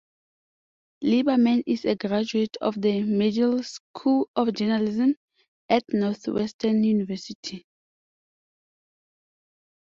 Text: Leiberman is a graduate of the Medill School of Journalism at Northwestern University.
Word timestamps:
Leiberman 1.03 1.61
is 1.67 1.85
a 1.85 1.95
graduate 1.95 2.57
of 2.59 2.81
the 2.81 3.03
Medill 3.03 3.61
School 3.61 4.27
of 4.35 4.51
Journalism 4.51 5.13
at 5.69 5.83
Northwestern 5.93 6.83
University. 6.83 7.67